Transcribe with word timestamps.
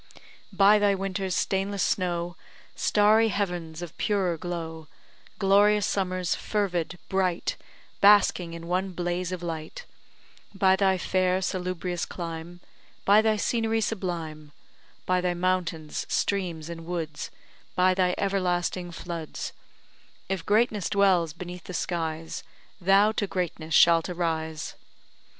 By 0.51 0.79
thy 0.79 0.95
winter's 0.95 1.35
stainless 1.35 1.83
snow, 1.83 2.35
Starry 2.75 3.27
heavens 3.27 3.83
of 3.83 3.95
purer 3.99 4.35
glow, 4.35 4.87
Glorious 5.37 5.85
summers, 5.85 6.33
fervid, 6.33 6.97
bright, 7.07 7.55
Basking 7.99 8.55
in 8.55 8.65
one 8.65 8.93
blaze 8.93 9.31
of 9.31 9.43
light; 9.43 9.85
By 10.55 10.75
thy 10.75 10.97
fair, 10.97 11.39
salubrious 11.39 12.07
clime; 12.07 12.61
By 13.05 13.21
thy 13.21 13.35
scenery 13.35 13.79
sublime; 13.79 14.53
By 15.05 15.21
thy 15.21 15.35
mountains, 15.35 16.07
streams, 16.09 16.67
and 16.67 16.87
woods; 16.87 17.29
By 17.75 17.93
thy 17.93 18.15
everlasting 18.17 18.91
floods; 18.91 19.53
If 20.27 20.43
greatness 20.43 20.89
dwells 20.89 21.31
beneath 21.31 21.65
the 21.65 21.75
skies, 21.75 22.43
Thou 22.81 23.11
to 23.11 23.27
greatness 23.27 23.75
shalt 23.75 24.09
arise! 24.09 24.73